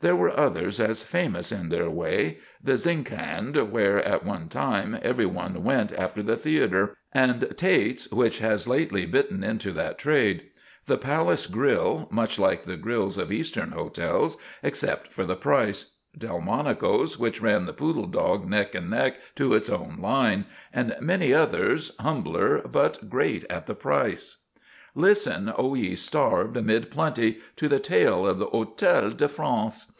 There 0.00 0.14
were 0.16 0.38
others 0.38 0.80
as 0.80 1.02
famous 1.02 1.50
in 1.50 1.70
their 1.70 1.88
way 1.88 2.36
the 2.62 2.74
Zinkand, 2.76 3.70
where, 3.70 4.04
at 4.04 4.22
one 4.22 4.48
time, 4.50 4.98
every 5.02 5.24
one 5.24 5.64
went 5.64 5.92
after 5.94 6.22
the 6.22 6.36
theatre, 6.36 6.94
and 7.14 7.56
Tate's, 7.56 8.10
which 8.12 8.40
has 8.40 8.68
lately 8.68 9.06
bitten 9.06 9.42
into 9.42 9.70
that 9.72 9.96
trade; 9.96 10.50
the 10.84 10.98
Palace 10.98 11.46
Grill, 11.46 12.06
much 12.10 12.38
like 12.38 12.64
the 12.64 12.76
grills 12.76 13.16
of 13.16 13.32
Eastern 13.32 13.70
hotels, 13.70 14.36
except 14.62 15.10
for 15.10 15.24
the 15.24 15.36
price; 15.36 15.94
Delmonico's, 16.18 17.18
which 17.18 17.40
ran 17.40 17.64
the 17.64 17.72
Poodle 17.72 18.06
Dog 18.06 18.46
neck 18.46 18.74
and 18.74 18.90
neck 18.90 19.16
to 19.36 19.54
its 19.54 19.70
own 19.70 19.96
line; 19.98 20.44
and 20.70 20.94
many 21.00 21.32
others, 21.32 21.92
humbler 21.98 22.60
but 22.70 23.08
great 23.08 23.46
at 23.48 23.66
the 23.66 23.74
price. 23.74 24.36
Listen! 24.96 25.52
O 25.58 25.74
ye 25.74 25.96
starved 25.96 26.56
amidst 26.56 26.90
plenty, 26.90 27.40
to 27.56 27.66
the 27.68 27.80
tale 27.80 28.24
of 28.24 28.38
the 28.38 28.46
Hotel 28.46 29.10
de 29.10 29.28
France. 29.28 29.90